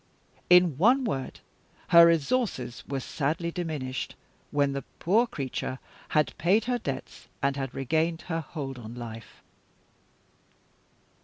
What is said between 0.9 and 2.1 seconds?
word, her